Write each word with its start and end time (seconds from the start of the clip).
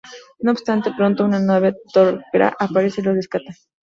No 0.39 0.51
obstante, 0.51 0.89
pronto, 0.97 1.23
una 1.25 1.39
nave 1.39 1.75
Tok'ra 1.93 2.55
aparece 2.57 3.01
y 3.01 3.03
los 3.03 3.15
rescata. 3.17 3.53